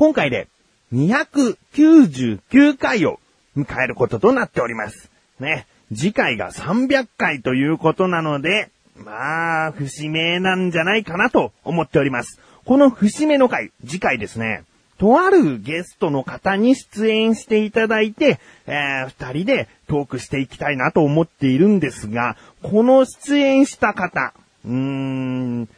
[0.00, 0.48] 今回で
[0.94, 3.20] 299回を
[3.54, 5.10] 迎えることとなっております。
[5.38, 5.66] ね。
[5.94, 12.40] 次回が300回ということなので、まあ、節目なんじゃないかなと思っております。
[12.64, 14.64] この節目の回、次回ですね、
[14.96, 24.32] とあるゲストの方に出演していただいて、えー、二人でトークしていきたいなと思っているんですが、この出演した方、
[24.64, 25.68] うーん、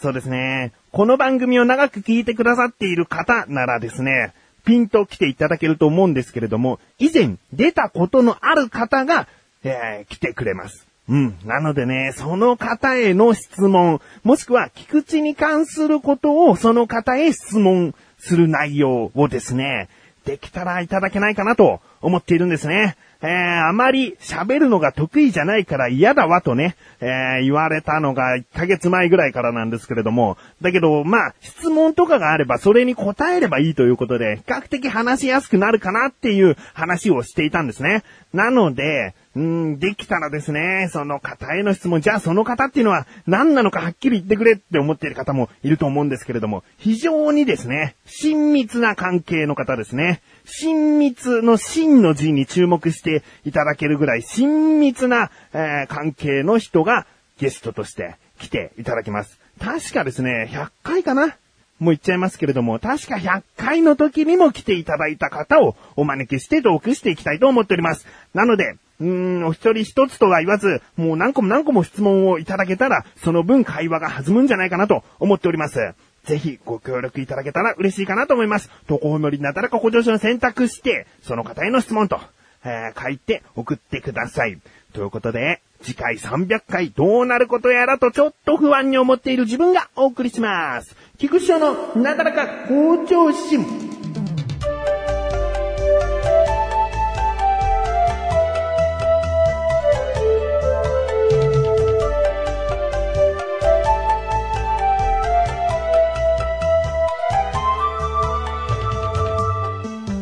[0.00, 4.32] そうですね、この番組を長く聞いてくださっている方ならですね、
[4.64, 9.28] ピンと来ていただけると思うんですけれども、以前出たことのある方が、
[9.62, 10.86] えー、来てくれます。
[11.06, 11.36] うん。
[11.44, 19.90] なのでね、その方への質問、もしくは菊池に関することをその方へ質問する内容をですね、
[20.24, 22.96] できたらいただけないかなと思っているんですね。
[23.22, 38.02] えー、あまり喋るのが得意じゃないから嫌だわとね、えー、言われたのが1ヶ月前ぐらいからなんですけれども、だけど、まあ、質問とかがあればそれに答えればいいということで、比較的話しやすくなるかなっていう話をしていたんですね。
[38.32, 50.20] なので、うん、できたらですね、その方への質問、じゃあその方っていうのは何なのかはっきり言ってくれって思っている方もいると思うんですけれども、非常にですね、親密な関係の方ですね。
[50.46, 57.06] 親密の真の字に注目していただけるぐらい親密な、えー、関係の人が
[57.38, 59.38] ゲストとして来ていただきます。
[59.60, 61.36] 確かですね、100回かな
[61.78, 68.06] もう言っちゃいますけれども、確か100回の時にも来ていただいた方をお招きしてトークしていきたいと思っております。
[68.34, 69.08] なので、うー
[69.40, 75.94] ん、お一人一つとは言わず、もう何個も何個も質問をいただけたら、その分会話が弾むんじゃないかなと思っております。
[76.24, 78.70] ぜひご協力いただけたら嬉しいかなと思います。
[78.86, 82.20] 投稿メリなだらかご上昇を選択して、その方への質問と、
[82.62, 84.58] えー書いて送ってください。
[84.92, 90.94] ということで、次回300回どうなることやらとちょっと不安に思っている自分がお送りします。
[91.16, 93.99] 菊池翔のなだらか向上心。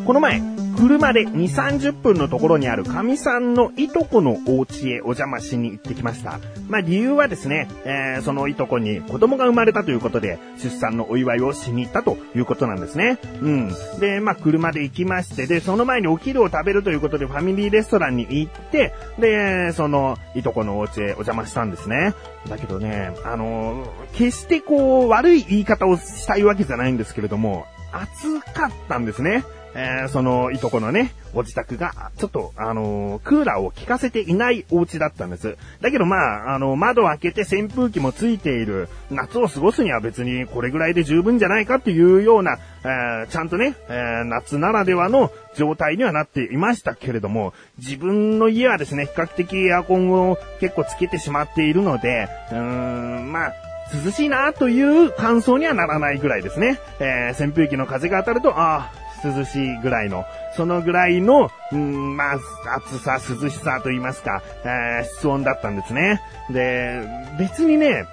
[0.08, 0.40] この前、
[0.78, 6.40] 車で2、30分のところにある神さんのいとこのお家へお邪魔しに行ってきました。
[6.66, 13.18] まあ理由はですね、えーそのいとこに子供が生まれたということで、出産のお祝いをしに行ったということなんですね。
[13.42, 13.70] うん。
[14.00, 22.14] で、まあ車で行きまして、で、その前にお昼を食べるということでファミリーレストランに行って、で、そのいとこのお家へお邪魔したんですね。
[22.48, 29.44] だけどね、あのー決してこう悪い言い方をしたいわけじゃないんですけれども、暑かったんですね。
[29.74, 35.56] えーその、いとこのね、ご自宅が、ちょっと、あのークーラーを効かせていないお家だったんです。
[35.80, 36.16] だけどま
[36.50, 53.52] あ、あの、窓を開けて扇風機もついている、夏を過ごすには別にこれぐらいで十分じゃないかっていうような、えーちゃんとね、えー夏ならではの状態にはなっていましたけれども、自分の家はですね、比較的エアコンを結構つけてしまっているので、うーん、まあ、
[54.04, 56.78] 涼しいなという感想にはならないぐらいですね。
[57.00, 60.24] えー扇風機の風が当たると、ああ、涼しいぐらいの、
[60.56, 62.38] そのぐらいの、うん、まあ、
[62.76, 66.20] 暑さ、涼しさと言いますか、えー室温だったんですね。
[66.50, 67.00] で、
[67.38, 68.06] 別にね、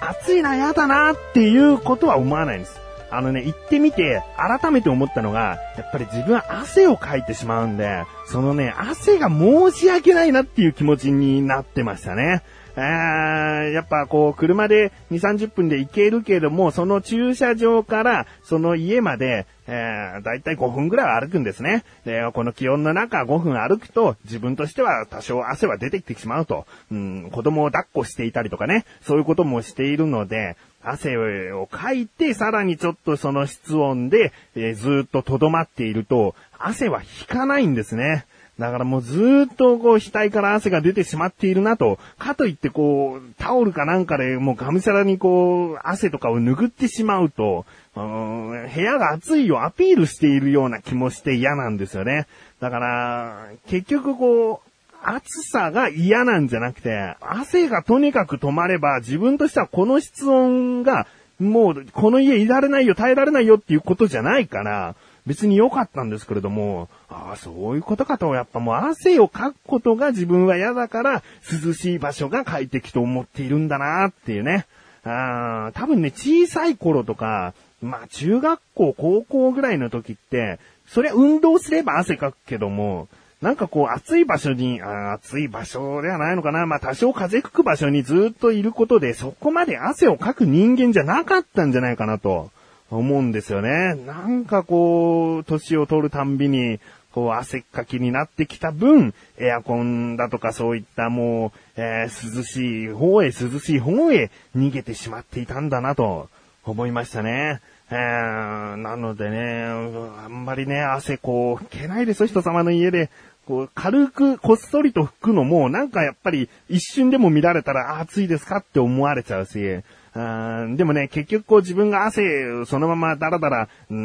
[0.00, 2.80] 暑いな、嫌だなっていうことは思わないんです。
[3.12, 12.42] あのね、行ってみて、改めて思ったのが、やっぱり自分は汗をかいてしまうんで、そのね、汗が申し訳ないなっていう気持ちになってましたね。
[12.76, 21.84] えー、やっぱこう、車で2、30分で行けるけども、その駐車場から、その家まで、えー、だいたい5分ぐらい歩くんですね。
[22.04, 26.66] で、この気温の中5分歩くと、自分としては多少汗は出てきてしまうと。
[26.90, 31.16] うん、子供を抱っこしていたりとかね、そういうこともしているので、汗
[31.52, 38.24] をかいて、さらにちょっとその室温で、えーずっと留まっていると、汗は引かないんですね。
[38.60, 47.64] だからもうずっとこう額から汗が出てしまっているなと、かといってこう、タオルかなんかでもうがむしゃらにこう、汗とかを拭ってしまうと、
[47.96, 52.26] うーん部屋が暑いをアピールしているような気もして嫌なんですよね。
[52.60, 54.70] だから、結局こう、
[55.02, 61.06] 暑さが嫌なんじゃなくて、汗がとにかく止まれば自分としてはこの室温が
[61.38, 64.94] もうこの家いられないよ、耐えられないよっていうことじゃないから、
[65.30, 71.22] 別に良かったんですけれども、ああ、そういうことかと、やっぱもう汗をかくことが自分は嫌だから、
[71.64, 74.66] 涼しい場所が快適と思っているんだなっていうね。
[75.04, 83.06] ああ、多分ね、小さい頃とか、まあ中学校、高校ぐらいの時って、それは運動すれば汗かくけども、
[83.40, 86.66] なんかこう暑い場所に、あ暑い場所ではないのかな。
[86.66, 92.50] まあ多少風吹く場所にずっといることで、そこまで汗をかく人間じゃなかったんじゃないかなと。
[92.90, 93.94] 思うんですよね。
[93.94, 96.80] なんかこう、年を取るたんびに、
[97.12, 106.28] こう汗っかきになってきた分、エアコンだとかそういったもう、えー、涼しい方へ涼しい方へ逃げてしまっていたんだなと
[106.64, 107.60] 思いましたね。
[107.90, 113.10] えー、なのでね、あんまりね、汗こう、拭けないですよ、人様の家で。
[113.46, 119.80] こう、軽くこっそりと拭くのも、なんかやっぱり一瞬でも見られたら、暑いですかって思われちゃうし、
[120.14, 123.96] あでもね、結局こう自分が汗そのままダラダラ、流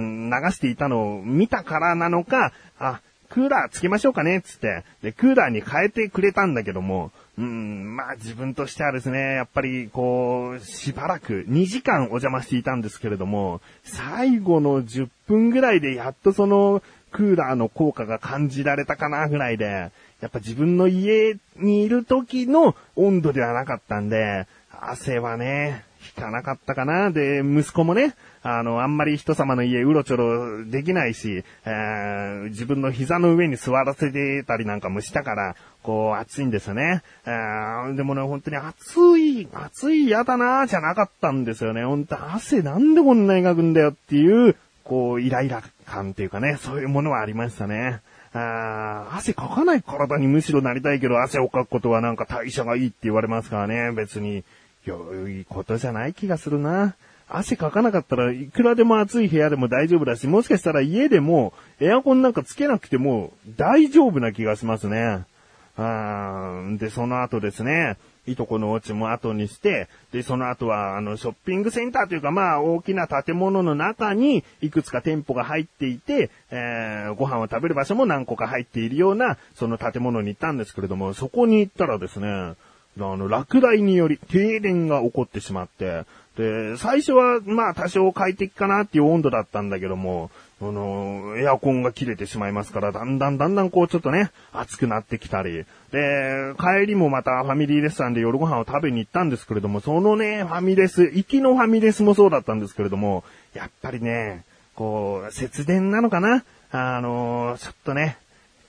[0.52, 4.84] していたのを見たからなのか、あ、クーラーつけましょうかね、つって。
[5.02, 16.82] で、クーラーに変えてくれたんだけども、うん、まあ自分としてはですね、やっぱりこう、しばらく2時間お邪魔していたんですけれども、最後の10分ぐらいでやっとその
[17.12, 19.92] クーラーの効果が感じられたかなぐらいで、
[20.22, 27.12] やっぱ自分の家にいる時の温度ではなかったんで、汗はね、引かなかったかな。
[27.12, 37.02] で、息子もね、あの、あんまり人様の家うろちょろできないし、えー、自分の膝の上に座らせてたりなんかもしたから、こう、暑いんですよね。
[37.26, 41.84] えー、でもね、本当に暑い、暑い嫌だなじゃなかったんですよね。
[41.84, 48.02] 本当汗なんでこんなにかくんだよっていう、こう、イライラ感っていうかね、そういうものはありましたね。
[48.38, 54.44] あ汗かかない体にむしろなりたいけど、汗をかくことはなんか代謝がいいって言われますからね、別に。
[54.86, 56.96] 良いことじゃない気がするな。
[57.28, 65.26] 汗かかなかったらいくらでも暑い部屋でも大丈夫だし、もしかしたら家でもエアコンなんかつけなくても大丈夫な気がしますね。
[65.78, 67.98] あーで、その後ですね、
[68.28, 82.54] いとこのお家も後にして、で、その後は、あの、ショッピングセンターというか、まあ、大きな建物の中に、いくつか店舗が入っていて、えー、ご飯を食べる場所も何個か入っているような、その建物に行ったんですけれども、そこに行ったらですね、
[82.98, 86.04] あの、落雷により停電が起こってしまって、
[86.38, 90.32] で、最初は、まあ、多少快適かなっていう温度だったんだけども、
[90.62, 95.66] あの、エアコンが切れてしまいますから、だんだんだんだんこうちょっとね、暑くなってきたり。
[95.92, 104.44] で、帰りもまたファミリーレストランで夜ご飯を食べに行ったんですけれども、そのね、ファミレス、行きのファミレスもそうだったんですけれども、やっぱりね、
[104.76, 106.44] こう、節電なのかな？
[106.72, 108.18] あの、ちょっとね、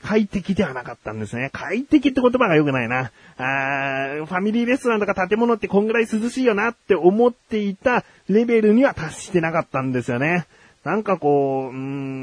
[0.02, 1.50] 快適ではなかったんですね。
[1.52, 3.10] 快適って言葉が良くないな。
[3.38, 10.46] あファミリーレストランとか建物ってこんぐらい涼しいよなって思っていたレベルには達してなかったんですよね。
[10.84, 11.78] なんかこう、う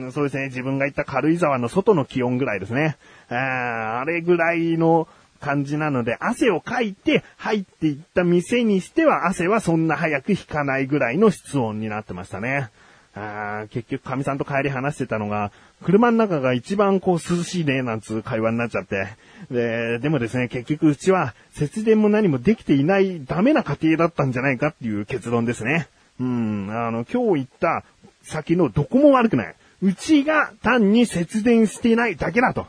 [0.08, 2.98] ん、そうですね、自分が行った軽井沢の外の気温ぐらいですね。
[3.30, 5.08] ああれぐらいの
[5.42, 12.70] 感じなので、汗をかいて入っていった店にしては汗はそんな早く引かないぐらいの室温になってましたね。
[13.16, 15.52] あ結局、神さんと帰り話してたのが、
[15.84, 19.08] 車の中が一番こう涼しいね、なんつう会話になっちゃって。
[19.52, 25.88] で、でもですね、結局うちは節電も何もできていないダメな家庭だったんじゃないかっていう結論ですね。
[26.20, 27.84] うん、あの、今日言った
[28.24, 29.56] 先のどこも悪くない。
[29.82, 32.68] うちが単に節電していないだけだと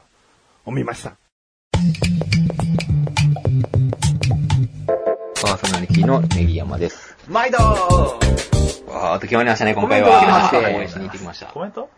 [0.66, 1.16] 思いました。
[5.42, 7.16] パーソナリティのネギ山です。
[7.28, 7.58] 毎度
[9.14, 10.50] あーと決まりましたね、今回は。
[10.50, 11.46] コメント応援しに行ってきました。
[11.46, 11.88] コメント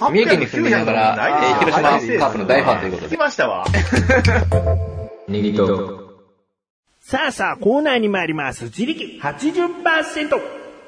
[0.00, 3.16] 三重県に住んでながら、えー、広島カープの大ファンということで。
[3.16, 3.66] 来ましたわ。
[5.28, 6.24] ネギと。
[7.00, 8.64] さあさあ、コーナーに参ります。
[8.64, 10.40] 自力80%。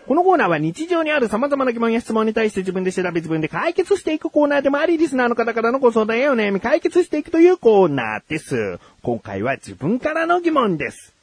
[0.06, 8.78] このコーナーは日常にある様々な疑問や質問に対して自分で調べ自分で解決していくコーナーでもあり、リスナーの方からのご相談やお悩み解決していくというコーナーです。
[9.02, 11.13] 今回は自分からの疑問です。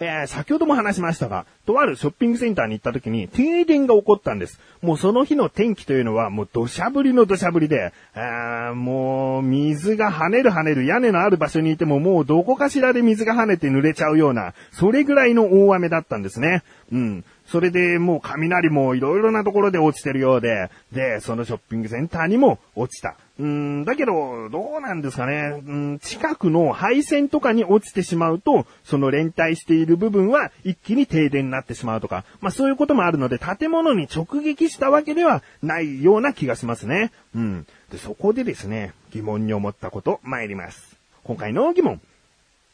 [0.00, 4.60] えー、先ほども話しましたが、とあるショッピングセンターに行った時に停電が起こったんです。
[4.80, 16.62] もうその日の天気というのはもう土砂降りの土砂降りで、あもう水が跳ねる跳ねる屋根のある場所にいてももうどこかしらで水が跳ねて濡れちゃうような、それぐらいの大雨だったんですね。
[16.92, 17.24] うん。
[17.46, 23.16] それでもう雷もいろいろなところで落ちてるようで、で、そのショッピングセンターにも落ちた。
[23.40, 25.62] うん、だけど、どうなんですかね。
[25.64, 37.12] うん、近くの配線とかに落ちてしまうと、その連帯している部分は一気に停電になってしまうとか、まあそういうこともあるので、建物に直撃したわけではないような気がしますね。
[37.34, 37.66] うん。
[37.92, 40.96] で、そこでですね、疑問に思ったこと、参ります。
[41.22, 42.00] 今回の疑問。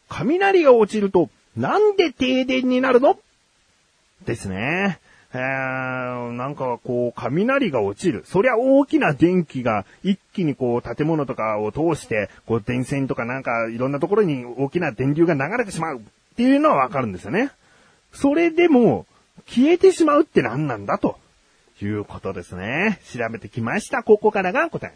[0.08, 3.18] 雷が落ちると、なんで停電になるの？
[4.24, 4.98] ですね。
[5.34, 8.22] えー、なんかこう、雷が落ちる。
[8.26, 16.00] そりゃ大きな電気が一気にこう、建物とかを通して、こう、電線とかなんかいろんなところに大きな電流が流れてしまうっ
[16.36, 17.50] ていうのはわかるんですよね。
[18.12, 19.06] それでも、
[19.46, 21.18] 消えてしまうって何なんだと
[21.82, 23.00] いうことですね。
[23.12, 24.02] 調べてきました。
[24.02, 24.92] ここからが答え。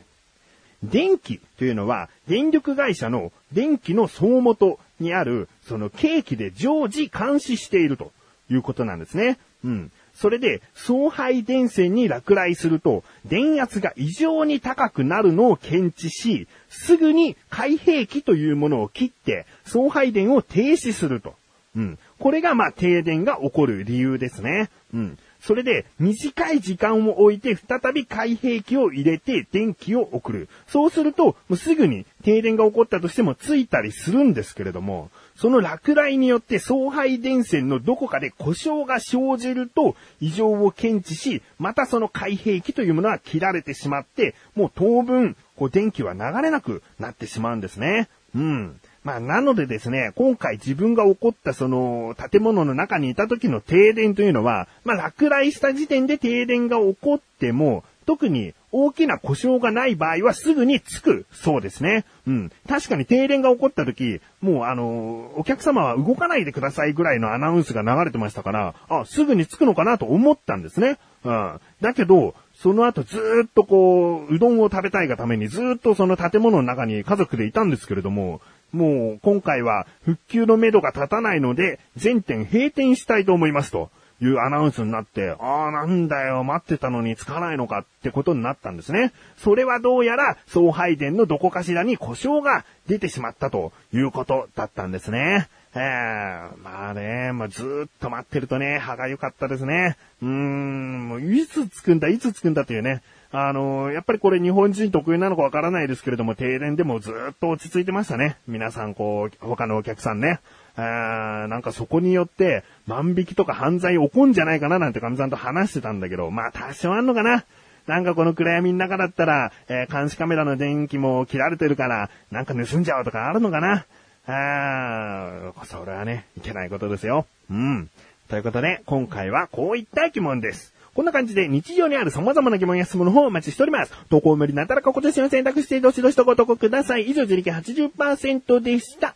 [0.85, 8.13] 電気というのは、電力会社の電気の総元にある、その計器で常時監視していると
[8.49, 9.39] いうことなんですね。
[9.65, 9.91] うん。
[10.21, 21.35] それで、送配電線に落雷すると、電圧が異常に高くなるのを検知し、すぐに開閉器というものを切って、送配電を停止すると。
[21.77, 21.99] うん。
[22.19, 24.71] これが、まあ、停電が起こる理由ですね。
[24.93, 25.19] うん。
[25.41, 30.49] それで、短い時間を置いて再び開閉器を入れて電気を送る。
[30.67, 48.09] そうすると、もうすぐに停電が起こったとしてもついたりするんですけれども、その落雷によって送配電線のどこかで故障が生じると異常を検知し、またその開閉器というものは切られてしまって、もう当分、こう電気は流れなくなってしまうんですね。
[48.35, 48.81] うん。
[49.09, 62.05] まあ、なのでですね、今回自分が起こったその建物の中にいた時の停電というのは、まあ、落雷した時点で停電が起こっても、特に大きな故障がない場合はすぐに着くそうですね。
[62.27, 62.53] うん。
[62.69, 70.99] 確かに停電が起こった時、もうあの、お客様は動かないでくださいぐらいのアナウンスが流れてましたから、あ、すぐに着くのかなと思ったんですね。
[71.25, 71.61] うん。
[71.81, 89.13] だけど、その後ずっとこう、うどんを食べたいがためにずっとその建物の中に家族でいたんですけれども、もう今回は復旧のめどが立たないので、全店閉店したいと思いますというアナウンスになって、ああ、なんだよ、待ってたのにつかないのかってことになったんですね。
[89.37, 95.49] それはどうやら、送配電のどこかしらに故障が出てしまったということだったんですね。
[95.75, 99.97] えー、まあね、まあ、ずっと待ってるとね、歯が良かったですね。
[100.23, 108.39] うーん、もういつ着くんだ、いつ着くんだというね、あの、やっぱりこれ日本人得意なのかわからないですけれども、停電でもずっと落ち着いてましたね。
[108.47, 110.41] 皆さん、こう、他のお客さんね。
[110.77, 117.45] あなんかそこによって、万引きとか犯罪起こんじゃないかななんて神さんと話してたんだけど、まあ多少あんのかな。
[117.87, 123.87] なんかこの暗闇の中だったら、えー、監視カメラの電気も切られてるから、なんか盗んじゃうとかあるのかな。
[124.27, 127.27] ああ、それはね、いけないことですよ。
[127.51, 127.91] うん。
[128.29, 130.75] ということで、今回はこういった疑問です。
[130.99, 133.93] こんな感じで日常にある様々な疑問や質問の方をお待ちしております。
[134.11, 137.09] 投稿無理なったらここで選択してどしどしとご投稿ください。
[137.09, 139.15] 以上、自力80%でした。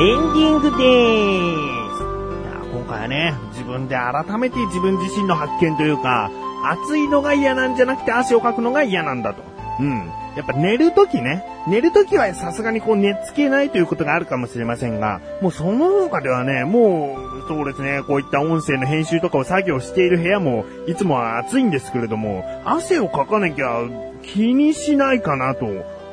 [0.00, 2.02] エンディングでーす。
[2.02, 6.30] いや、今回はね、自分で改めて自分自身の発見というか、
[6.64, 9.42] 暑いのが嫌なんじゃなくて汗をかくのが嫌なんだと。
[9.78, 10.10] うん。
[10.36, 23.82] やっぱ寝るときね、寝るときはさすがにこう寝つけないということがあるかもしれませんが、もうその他ではね、もう、そうですね、こういった音声の編集とかを作業している部屋も、いつもは暑いんですけれども、汗をかかなきゃ
[24.22, 25.66] 気にしないかなと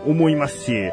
[0.06, 0.92] 思いますし、例え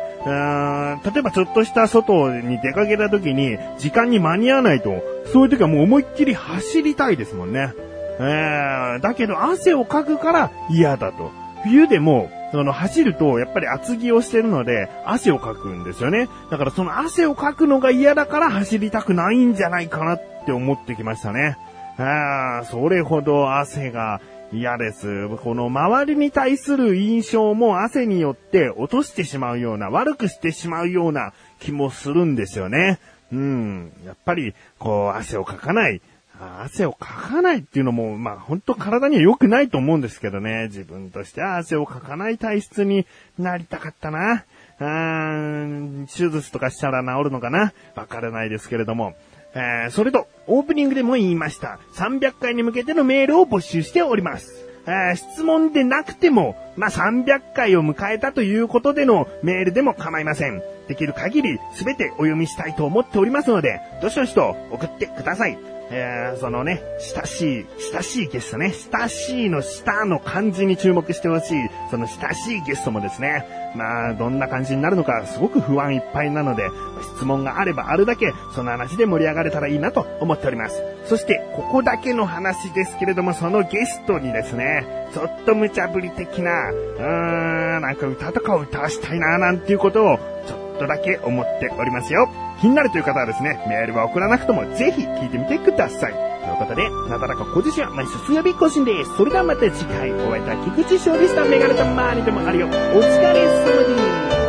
[1.23, 7.73] ばちょっとした外に出かけた時に時間に間に合わないと、そういう時はもう思いっきり走りたいですもんね。
[8.21, 11.31] え、だけど汗をかくから嫌だと。
[11.65, 16.29] 冬でも、その走るとやっぱり厚着をしてるので汗をかくんですよね。
[16.51, 21.57] だからその汗をかくのが嫌だから走りたくないんじゃないかなって思ってきましたね。
[21.99, 24.21] あそれほど汗が
[24.55, 25.29] 嫌です。
[25.39, 33.01] この周りに対する印象も汗によって落としてしまうような、悪くしてしまうような気もするんですよね。
[33.33, 33.93] うん。
[34.07, 36.01] やっぱり、こう、汗をかかない。
[36.41, 40.67] 汗をかかないっていうのも、まあ本当体には良くないと思うんですけどね。
[40.67, 43.07] 自分としては汗をかかない体質に
[43.39, 44.45] なりたかったな。
[44.81, 45.65] うー
[46.03, 49.15] ん、手術とかしたら治るのかなわからないですけれども。
[49.55, 51.79] えー、それと、オープニングでも言いました。
[51.95, 54.65] 300回に向けてのメールを募集しております。
[54.87, 60.63] えー、質問でなくても、まあ、300回を迎えたということでのメールでも構いません。
[60.89, 65.74] できる限りすべてお読みしたいと思っておりますので、どしどしと送ってください。
[65.91, 76.69] えー、そのね、親しい、親しいゲストね、親しいの下の漢字に注目してほしい、その親しいゲストもですね、まあ、どんな感じになるのかすごく不安いっぱいなので、
[77.17, 80.83] 質問があればあるだけ、その話で盛り上がれたらいいなと思っております。
[81.07, 92.29] そして、ここだけの話ですけれども、そのゲストにですね、ちょっと無茶ぶり的な、うーん、なんか歌とかを歌わしたいな、なんていうことを、ちょっととだけ思っておりますよ。
[92.61, 96.13] 気になるという方はですね、メールは送らなくともぜひ聞いてみてください。
[96.13, 99.17] ということで、なだらかご自身は毎週水曜日更新です。
[99.17, 102.67] それではまた次回、お会いいた菊池勝利したメガネとマーニでもあるよ。
[102.67, 104.44] お疲れ様です。